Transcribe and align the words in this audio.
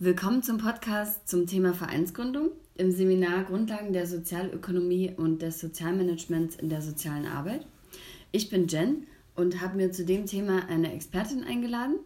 Willkommen 0.00 0.44
zum 0.44 0.58
Podcast 0.58 1.28
zum 1.28 1.48
Thema 1.48 1.74
Vereinsgründung 1.74 2.50
im 2.76 2.92
Seminar 2.92 3.42
Grundlagen 3.42 3.92
der 3.92 4.06
Sozialökonomie 4.06 5.12
und 5.16 5.42
des 5.42 5.58
Sozialmanagements 5.58 6.54
in 6.54 6.68
der 6.68 6.82
sozialen 6.82 7.26
Arbeit. 7.26 7.66
Ich 8.30 8.48
bin 8.48 8.68
Jen 8.68 9.08
und 9.34 9.60
habe 9.60 9.76
mir 9.76 9.90
zu 9.90 10.04
dem 10.04 10.26
Thema 10.26 10.68
eine 10.68 10.92
Expertin 10.92 11.42
eingeladen. 11.42 11.96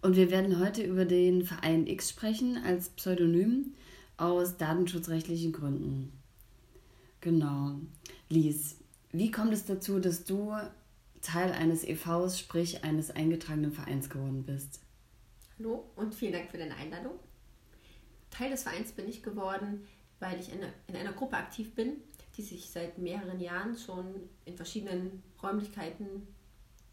Und 0.00 0.16
wir 0.16 0.32
werden 0.32 0.58
heute 0.58 0.82
über 0.82 1.04
den 1.04 1.44
Verein 1.44 1.86
X 1.86 2.10
sprechen 2.10 2.58
als 2.66 2.88
Pseudonym 2.88 3.72
aus 4.16 4.56
datenschutzrechtlichen 4.56 5.52
Gründen. 5.52 6.12
Genau. 7.20 7.76
Lies, 8.30 8.78
wie 9.12 9.30
kommt 9.30 9.52
es 9.52 9.64
dazu, 9.64 10.00
dass 10.00 10.24
du 10.24 10.56
Teil 11.20 11.52
eines 11.52 11.84
EVs, 11.84 12.40
sprich 12.40 12.82
eines 12.82 13.12
eingetragenen 13.12 13.70
Vereins 13.70 14.10
geworden 14.10 14.42
bist? 14.42 14.80
Hallo 15.58 15.84
und 15.96 16.14
vielen 16.14 16.32
Dank 16.32 16.50
für 16.50 16.56
deine 16.56 16.74
Einladung. 16.76 17.18
Teil 18.30 18.50
des 18.50 18.62
Vereins 18.62 18.92
bin 18.92 19.06
ich 19.06 19.22
geworden, 19.22 19.86
weil 20.18 20.40
ich 20.40 20.50
in 20.50 20.62
einer, 20.62 20.72
in 20.86 20.96
einer 20.96 21.12
Gruppe 21.12 21.36
aktiv 21.36 21.74
bin, 21.74 21.98
die 22.36 22.42
sich 22.42 22.70
seit 22.70 22.96
mehreren 22.96 23.38
Jahren 23.38 23.76
schon 23.76 24.30
in 24.46 24.56
verschiedenen 24.56 25.22
Räumlichkeiten 25.42 26.26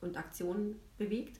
und 0.01 0.17
Aktionen 0.17 0.77
bewegt 0.97 1.39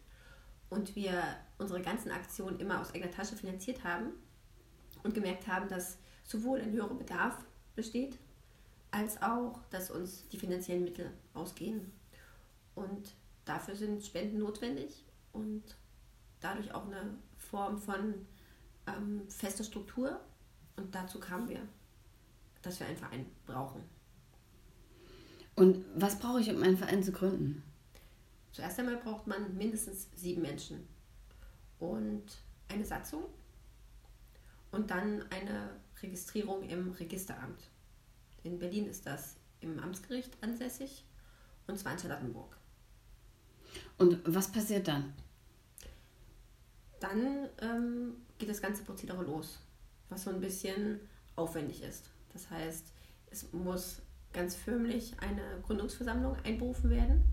und 0.70 0.96
wir 0.96 1.22
unsere 1.58 1.82
ganzen 1.82 2.10
Aktionen 2.12 2.58
immer 2.60 2.80
aus 2.80 2.94
eigener 2.94 3.12
Tasche 3.12 3.36
finanziert 3.36 3.84
haben 3.84 4.14
und 5.04 5.14
gemerkt 5.14 5.48
haben, 5.48 5.68
dass 5.68 5.98
sowohl 6.24 6.62
ein 6.62 6.72
höherer 6.72 6.96
Bedarf 6.96 7.44
besteht, 7.76 8.18
als 8.92 9.22
auch, 9.22 9.60
dass 9.72 9.92
uns 9.92 10.30
die 10.30 10.40
finanziellen 10.40 10.86
Mittel 10.86 11.12
ausgehen. 11.34 11.92
Und 12.76 13.14
dafür 13.44 13.76
sind 13.76 14.06
Spenden 14.06 14.40
notwendig 14.40 15.04
und 15.34 15.76
dadurch 16.42 16.74
auch 16.74 16.86
eine 16.86 17.16
Form 17.38 17.78
von 17.78 18.26
ähm, 18.88 19.22
fester 19.28 19.64
Struktur. 19.64 20.20
Und 20.76 20.94
dazu 20.96 21.20
kamen 21.20 21.50
wir, 21.50 21.62
dass 22.62 22.80
wir 22.80 22.88
einen 22.88 22.98
Verein 22.98 23.26
brauchen. 23.46 23.84
Und 25.56 25.84
was 25.96 26.20
brauche 26.20 26.40
ich, 26.40 26.50
um 26.50 26.64
einen 26.64 26.78
Verein 26.78 27.04
zu 27.04 27.12
gründen? 27.12 27.64
Zuerst 28.52 28.80
einmal 28.80 28.98
braucht 28.98 29.28
man 29.28 29.56
mindestens 29.58 30.08
sieben 30.16 30.42
Menschen 30.42 30.88
und 31.80 32.24
eine 32.68 32.86
Satzung 32.86 33.24
und 34.72 34.90
dann 34.90 35.24
eine 35.32 35.72
Registrierung 36.02 36.64
im 36.64 36.92
Registeramt. 36.92 37.70
In 38.44 38.58
Berlin 38.58 38.88
ist 38.88 39.06
das 39.06 39.36
im 39.60 39.80
Amtsgericht 39.80 40.32
ansässig 40.42 41.04
und 41.68 41.78
zwar 41.78 41.94
in 41.94 42.00
Charlottenburg. 42.00 42.58
Und 43.98 44.20
was 44.26 44.52
passiert 44.52 44.88
dann? 44.88 45.14
Dann 47.00 47.50
ähm, 47.62 48.14
geht 48.38 48.50
das 48.50 48.62
ganze 48.62 48.84
Prozedere 48.84 49.24
los, 49.24 49.60
was 50.10 50.24
so 50.24 50.30
ein 50.30 50.42
bisschen 50.42 51.00
aufwendig 51.36 51.84
ist. 51.84 52.10
Das 52.34 52.50
heißt, 52.50 52.86
es 53.32 53.52
muss 53.54 54.02
ganz 54.34 54.56
förmlich 54.56 55.14
eine 55.20 55.62
Gründungsversammlung 55.64 56.36
einberufen 56.44 56.90
werden. 56.90 57.24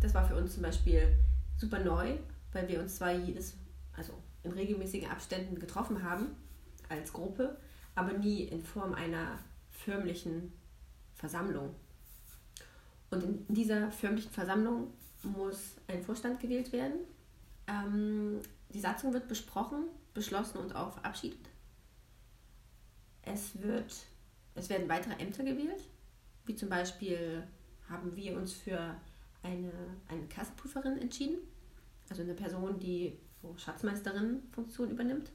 Das 0.00 0.14
war 0.14 0.26
für 0.26 0.36
uns 0.36 0.54
zum 0.54 0.62
Beispiel 0.62 1.16
super 1.56 1.78
neu, 1.78 2.16
weil 2.52 2.68
wir 2.68 2.80
uns 2.80 2.96
zwar 2.96 3.12
jedes, 3.12 3.54
also 3.96 4.12
in 4.42 4.52
regelmäßigen 4.52 5.10
Abständen 5.10 5.58
getroffen 5.58 6.02
haben 6.02 6.36
als 6.88 7.12
Gruppe, 7.12 7.56
aber 7.94 8.12
nie 8.12 8.42
in 8.42 8.62
Form 8.62 8.94
einer 8.94 9.38
förmlichen 9.70 10.52
Versammlung. 11.14 11.74
Und 13.10 13.22
in 13.48 13.54
dieser 13.54 13.90
förmlichen 13.90 14.30
Versammlung 14.30 14.92
muss 15.22 15.76
ein 15.88 16.02
Vorstand 16.02 16.40
gewählt 16.40 16.72
werden. 16.72 17.00
Ähm, 17.66 18.40
die 18.70 18.80
Satzung 18.80 19.12
wird 19.12 19.28
besprochen, 19.28 19.84
beschlossen 20.14 20.58
und 20.58 20.74
auch 20.74 20.92
verabschiedet. 20.92 21.48
Es, 23.22 23.60
wird, 23.60 23.94
es 24.54 24.68
werden 24.68 24.88
weitere 24.88 25.20
Ämter 25.20 25.44
gewählt, 25.44 25.82
wie 26.44 26.54
zum 26.54 26.68
Beispiel 26.68 27.42
haben 27.88 28.14
wir 28.16 28.36
uns 28.36 28.52
für 28.52 28.96
eine, 29.42 29.72
eine 30.08 30.26
Kassenprüferin 30.28 30.98
entschieden, 30.98 31.38
also 32.08 32.22
eine 32.22 32.34
Person, 32.34 32.78
die 32.78 33.18
so 33.42 33.56
Schatzmeisterin-Funktion 33.56 34.90
übernimmt. 34.90 35.30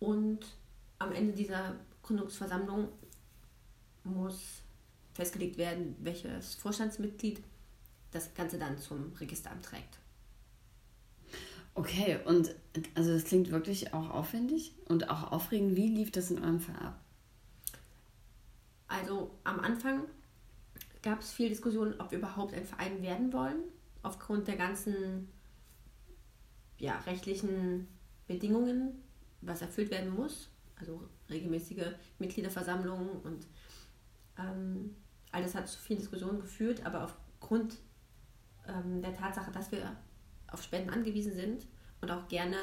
Und 0.00 0.40
am 0.98 1.12
Ende 1.12 1.32
dieser 1.32 1.76
Gründungsversammlung 2.02 2.88
muss 4.04 4.62
festgelegt 5.14 5.58
werden, 5.58 5.96
welches 6.00 6.54
Vorstandsmitglied 6.54 7.42
das 8.10 8.34
Ganze 8.34 8.58
dann 8.58 8.78
zum 8.78 9.12
Registeramt 9.14 9.64
trägt. 9.64 9.98
Okay, 11.74 12.18
und 12.26 12.54
also 12.94 13.14
das 13.14 13.24
klingt 13.24 13.50
wirklich 13.50 13.94
auch 13.94 14.10
aufwendig 14.10 14.74
und 14.86 15.08
auch 15.08 15.32
aufregend. 15.32 15.76
Wie 15.76 15.88
lief 15.88 16.10
das 16.10 16.30
in 16.30 16.38
eurem 16.42 16.60
Verein 16.60 16.82
ab? 16.82 17.00
Also 18.88 19.30
am 19.44 19.58
Anfang 19.60 20.02
gab 21.02 21.20
es 21.20 21.32
viel 21.32 21.48
Diskussion, 21.48 21.94
ob 21.98 22.10
wir 22.10 22.18
überhaupt 22.18 22.52
ein 22.52 22.66
Verein 22.66 23.02
werden 23.02 23.32
wollen, 23.32 23.62
aufgrund 24.02 24.48
der 24.48 24.56
ganzen 24.56 25.28
ja, 26.78 26.98
rechtlichen 27.00 27.88
Bedingungen, 28.26 29.02
was 29.40 29.62
erfüllt 29.62 29.90
werden 29.90 30.14
muss, 30.14 30.50
also 30.78 31.08
regelmäßige 31.30 31.86
Mitgliederversammlungen 32.18 33.08
und 33.22 33.46
ähm, 34.38 34.94
alles 35.30 35.54
hat 35.54 35.68
zu 35.68 35.78
vielen 35.78 36.00
Diskussionen 36.00 36.40
geführt, 36.40 36.84
aber 36.84 37.04
aufgrund 37.04 37.78
ähm, 38.68 39.00
der 39.00 39.14
Tatsache, 39.14 39.50
dass 39.50 39.72
wir 39.72 39.96
auf 40.52 40.62
Spenden 40.62 40.90
angewiesen 40.90 41.34
sind 41.34 41.66
und 42.00 42.10
auch 42.10 42.28
gerne 42.28 42.56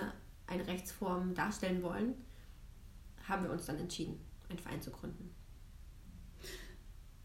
eine 0.48 0.66
Rechtsform 0.68 1.34
darstellen 1.34 1.84
wollen, 1.84 2.14
haben 3.28 3.44
wir 3.44 3.52
uns 3.52 3.66
dann 3.66 3.78
entschieden, 3.78 4.20
einen 4.50 4.60
Verein 4.60 4.82
zu 4.82 4.92
gründen. 4.92 5.34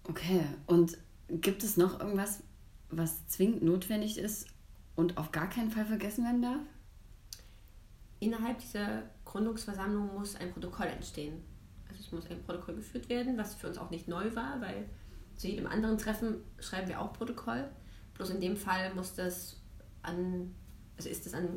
Okay, 0.05 0.45
und 0.67 0.99
gibt 1.29 1.63
es 1.65 1.77
noch 1.77 1.99
irgendwas, 2.01 2.43
was 2.91 3.27
zwingend 3.27 3.63
notwendig 3.63 4.19
ist 4.19 4.49
und 4.95 5.17
auf 5.17 5.33
gar 5.33 5.49
keinen 5.49 5.71
Fall 5.71 5.87
vergessen 5.87 6.25
werden 6.25 6.43
darf? 6.43 6.61
Innerhalb 8.21 8.59
dieser 8.59 9.03
Gründungsversammlung 9.25 10.15
muss 10.15 10.37
ein 10.37 10.53
Protokoll 10.53 10.87
entstehen. 10.87 11.43
Also 11.89 12.01
es 12.01 12.13
muss 12.13 12.31
ein 12.31 12.43
Protokoll 12.43 12.77
geführt 12.77 13.09
werden, 13.09 13.37
was 13.37 13.55
für 13.55 13.69
uns 13.69 13.79
auch 13.79 13.91
nicht 13.91 14.09
neu 14.09 14.35
war, 14.35 14.61
weil 14.61 14.89
zu 15.37 15.49
jedem 15.49 15.67
anderen 15.67 15.99
Treffen 15.99 16.37
schreiben 16.59 16.89
wir 16.89 17.01
auch 17.01 17.13
Protokoll. 17.13 17.69
Bloß 18.15 18.31
in 18.31 18.41
dem 18.41 18.57
Fall 18.57 18.95
muss 18.95 19.15
das 19.15 19.61
an, 20.05 20.55
also 20.97 21.09
ist 21.09 21.27
es 21.27 21.35
an 21.35 21.49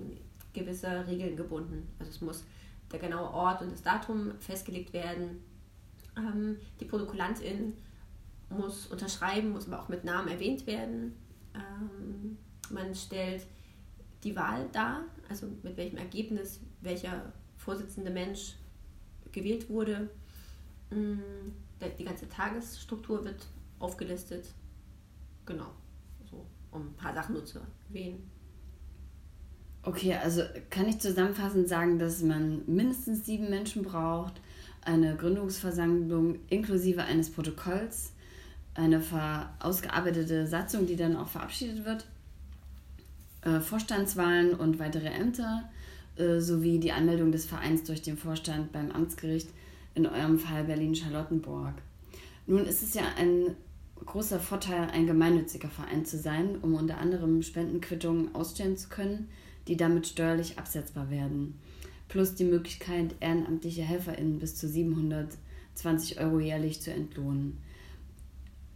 gewisse 0.54 1.08
Regeln 1.08 1.36
gebunden. 1.36 1.88
Also 2.00 2.12
es 2.12 2.22
muss 2.22 2.44
der 2.92 3.00
genaue 3.00 3.32
Ort 3.32 3.62
und 3.62 3.72
das 3.72 3.84
Datum 3.84 4.32
festgelegt 4.40 4.94
werden. 4.94 5.44
Ähm, 6.18 6.58
die 6.80 6.86
Protokollantin 6.86 7.74
muss 8.50 8.88
unterschreiben, 8.88 9.52
muss 9.52 9.68
aber 9.68 9.82
auch 9.82 9.90
mit 9.90 10.04
Namen 10.04 10.30
erwähnt 10.30 10.66
werden. 10.66 11.14
Ähm, 11.54 12.38
man 12.70 12.96
stellt 12.96 13.46
die 14.24 14.36
Wahl 14.36 14.68
dar, 14.72 15.04
also 15.30 15.48
mit 15.64 15.78
welchem 15.78 15.98
Ergebnis 15.98 16.60
welcher 16.82 17.34
Vorsitzende 17.58 18.12
Mensch 18.12 18.56
gewählt 19.32 19.70
wurde. 19.70 20.10
Mm, 20.90 21.20
die 22.00 22.04
ganze 22.04 22.28
Tagesstruktur 22.30 23.24
wird 23.26 23.46
aufgelistet. 23.80 24.48
Genau, 25.46 25.72
um 26.72 26.88
ein 26.88 26.94
paar 26.96 27.14
Sachen 27.14 27.34
nur 27.36 27.46
zu 27.46 27.60
erwähnen. 27.90 28.30
Okay, 29.84 30.14
also 30.16 30.42
kann 30.70 30.88
ich 30.90 31.00
zusammenfassend 31.00 31.70
sagen, 31.70 31.98
dass 31.98 32.22
man 32.22 32.62
mindestens 32.68 33.26
sieben 33.26 33.50
Menschen 33.50 33.84
braucht, 33.84 34.34
eine 34.82 35.16
Gründungsversammlung 35.16 36.40
inklusive 36.50 37.04
eines 37.04 37.30
Protokolls, 37.30 38.12
eine 38.74 39.02
ausgearbeitete 39.60 40.46
Satzung, 40.46 40.88
die 40.88 40.96
dann 40.96 41.16
auch 41.16 41.30
verabschiedet 41.30 41.86
wird, 41.86 42.06
äh, 43.42 43.60
Vorstandswahlen 43.60 44.54
und 44.54 44.80
weitere 44.80 45.08
Ämter 45.08 45.70
äh, 46.18 46.40
sowie 46.40 46.80
die 46.80 46.92
Anmeldung 46.92 47.32
des 47.32 47.46
Vereins 47.46 47.84
durch 47.84 48.02
den 48.02 48.18
Vorstand 48.18 48.72
beim 48.72 48.92
Amtsgericht, 48.92 49.50
in 49.96 50.06
eurem 50.06 50.38
Fall 50.38 50.64
Berlin-Charlottenburg. 50.64 51.74
Nun 52.46 52.66
ist 52.66 52.84
es 52.84 52.94
ja 52.94 53.04
ein 53.18 53.56
großer 54.06 54.40
Vorteil, 54.40 54.90
ein 54.92 55.08
gemeinnütziger 55.08 55.70
Verein 55.70 56.06
zu 56.06 56.18
sein, 56.18 56.58
um 56.62 56.74
unter 56.76 56.98
anderem 56.98 57.42
Spendenquittungen 57.42 58.34
ausstellen 58.36 58.78
zu 58.78 58.90
können, 58.90 59.30
die 59.68 59.78
damit 59.78 60.08
steuerlich 60.08 60.58
absetzbar 60.58 61.10
werden. 61.10 61.60
Plus 62.08 62.36
die 62.36 62.46
Möglichkeit, 62.46 63.16
ehrenamtliche 63.20 63.82
HelferInnen 63.82 64.40
bis 64.40 64.56
zu 64.56 64.68
720 64.68 66.20
Euro 66.20 66.40
jährlich 66.40 66.82
zu 66.82 66.92
entlohnen. 66.92 67.58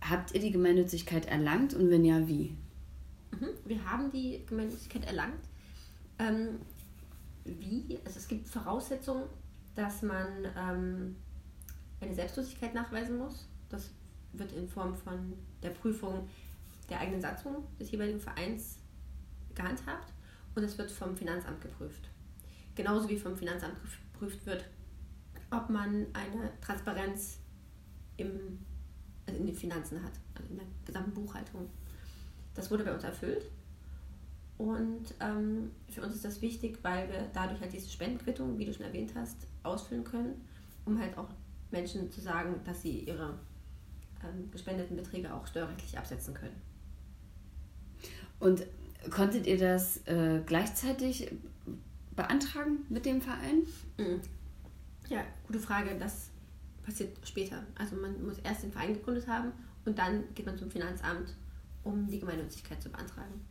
Habt 0.01 0.33
ihr 0.33 0.41
die 0.41 0.51
Gemeinnützigkeit 0.51 1.27
erlangt 1.27 1.73
und 1.73 1.89
wenn 1.89 2.03
ja, 2.03 2.27
wie? 2.27 2.56
Mhm, 3.31 3.50
wir 3.65 3.85
haben 3.85 4.12
die 4.12 4.44
Gemeinnützigkeit 4.47 5.06
erlangt. 5.06 5.41
Ähm, 6.19 6.59
wie? 7.45 7.97
Also 8.03 8.19
es 8.19 8.27
gibt 8.27 8.50
Voraussetzungen, 8.50 9.23
dass 9.75 10.01
man 10.01 10.27
ähm, 10.57 11.15
eine 12.01 12.13
Selbstlosigkeit 12.13 12.73
nachweisen 12.73 13.18
muss. 13.18 13.47
Das 13.69 13.91
wird 14.33 14.51
in 14.54 14.68
Form 14.68 14.95
von 14.95 15.33
der 15.62 15.69
Prüfung 15.69 16.28
der 16.89 17.00
eigenen 17.00 17.22
Satzung 17.22 17.68
des 17.80 17.92
jeweiligen 17.92 18.19
Vereins 18.19 18.78
gehandhabt 19.56 20.12
und 20.56 20.63
es 20.63 20.78
wird 20.78 20.92
vom 20.92 21.16
Finanzamt 21.16 21.62
geprüft. 21.62 22.10
Genauso 22.75 23.10
wie 23.10 23.18
vom 23.18 23.36
Finanzamt 23.36 23.75
geprüft 24.13 24.45
wird, 24.45 24.66
ob 25.50 25.69
man 25.69 26.07
eine 26.13 26.51
Transparenz 26.62 27.39
im, 28.18 28.60
also 29.25 29.39
in 29.39 29.45
den 29.45 29.56
Finanzen 29.56 30.01
hat, 30.04 30.13
also 30.36 30.50
in 30.50 30.57
der 30.57 30.68
gesamten 30.86 31.13
Buchhaltung. 31.13 31.69
Das 32.54 32.72
wurde 32.72 32.83
bei 32.83 32.94
uns 32.94 33.04
erfüllt. 33.04 33.45
Und 34.57 35.16
ähm, 35.19 35.72
für 35.89 36.04
uns 36.04 36.16
ist 36.16 36.25
das 36.25 36.42
wichtig, 36.42 36.80
weil 36.83 37.10
wir 37.10 37.30
dadurch 37.33 37.60
halt 37.62 37.74
diese 37.74 37.89
Spendenquittung, 37.89 38.57
wie 38.60 38.66
du 38.66 38.74
schon 38.74 38.86
erwähnt 38.86 39.13
hast, 39.16 39.48
ausfüllen 39.63 40.04
können, 40.04 40.45
um 40.86 41.00
halt 41.00 41.18
auch 41.18 41.30
Menschen 41.72 42.12
zu 42.12 42.22
sagen, 42.22 42.62
dass 42.63 42.81
sie 42.81 43.00
ihre 43.00 43.39
gespendeten 44.51 44.95
Beträge 44.95 45.33
auch 45.33 45.47
steuerrechtlich 45.47 45.97
absetzen 45.97 46.33
können. 46.33 46.56
Und 48.39 48.63
konntet 49.09 49.47
ihr 49.47 49.57
das 49.57 50.06
äh, 50.07 50.41
gleichzeitig 50.45 51.31
beantragen 52.15 52.79
mit 52.89 53.06
dem 53.06 53.21
Verein? 53.21 53.63
Mhm. 53.97 54.21
Ja, 55.09 55.23
gute 55.47 55.59
Frage. 55.59 55.95
Das 56.00 56.29
passiert 56.83 57.18
später. 57.27 57.63
Also 57.75 57.95
man 57.95 58.23
muss 58.25 58.39
erst 58.39 58.63
den 58.63 58.71
Verein 58.71 58.94
gegründet 58.94 59.27
haben 59.27 59.51
und 59.85 59.97
dann 59.97 60.23
geht 60.35 60.45
man 60.45 60.57
zum 60.57 60.69
Finanzamt, 60.69 61.35
um 61.83 62.07
die 62.07 62.19
Gemeinnützigkeit 62.19 62.81
zu 62.81 62.89
beantragen. 62.89 63.41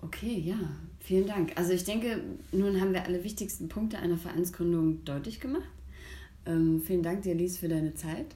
Okay, 0.00 0.40
ja, 0.40 0.58
vielen 0.98 1.28
Dank. 1.28 1.52
Also 1.56 1.72
ich 1.72 1.84
denke, 1.84 2.20
nun 2.50 2.80
haben 2.80 2.92
wir 2.92 3.04
alle 3.04 3.22
wichtigsten 3.22 3.68
Punkte 3.68 3.98
einer 3.98 4.16
Vereinsgründung 4.16 5.04
deutlich 5.04 5.38
gemacht. 5.38 5.68
Ähm, 6.44 6.82
vielen 6.84 7.04
Dank 7.04 7.22
dir, 7.22 7.36
Lies, 7.36 7.58
für 7.58 7.68
deine 7.68 7.94
Zeit 7.94 8.34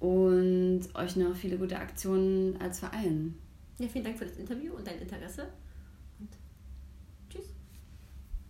und 0.00 0.82
euch 0.94 1.16
noch 1.16 1.34
viele 1.34 1.58
gute 1.58 1.78
Aktionen 1.78 2.56
als 2.60 2.80
Verein. 2.80 3.34
Ja, 3.78 3.88
vielen 3.88 4.04
Dank 4.04 4.18
für 4.18 4.26
das 4.26 4.36
Interview 4.36 4.74
und 4.74 4.86
dein 4.86 4.98
Interesse. 4.98 5.48